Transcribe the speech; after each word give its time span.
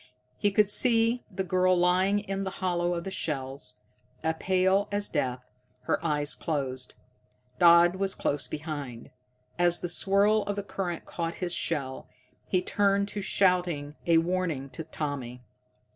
He 0.39 0.49
could 0.49 0.67
see 0.67 1.23
the 1.29 1.43
girl 1.43 1.77
lying 1.77 2.21
in 2.21 2.43
the 2.43 2.49
hollow 2.57 2.95
of 2.95 3.03
the 3.03 3.11
shell, 3.11 3.53
as 3.53 3.73
pale 4.39 4.89
as 4.91 5.09
death, 5.09 5.45
her 5.83 6.03
eyes 6.03 6.33
closed. 6.33 6.95
Dodd 7.59 7.97
was 7.97 8.15
close 8.15 8.47
behind. 8.47 9.11
As 9.59 9.81
the 9.81 9.89
swirl 9.89 10.41
of 10.45 10.55
the 10.55 10.63
current 10.63 11.05
caught 11.05 11.35
his 11.35 11.53
shell, 11.53 12.09
he 12.47 12.63
turned 12.63 13.09
to 13.09 13.21
shout 13.21 13.67
a 13.67 14.17
warning 14.17 14.71
to 14.71 14.83
Tommy. 14.85 15.43